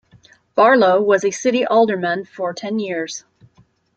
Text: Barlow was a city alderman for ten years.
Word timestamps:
Barlow 0.55 0.99
was 0.99 1.23
a 1.23 1.29
city 1.29 1.63
alderman 1.63 2.25
for 2.25 2.55
ten 2.55 2.79
years. 2.79 3.23